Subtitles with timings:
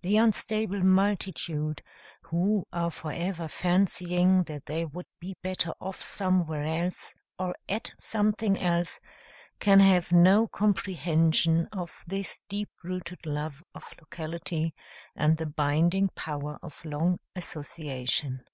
[0.00, 1.82] The unstable multitude,
[2.22, 8.58] who are forever fancying that they would be better off somewhere else or at something
[8.58, 8.98] else,
[9.60, 14.74] can have no comprehension of this deep rooted love of locality
[15.14, 18.46] and the binding power of long association.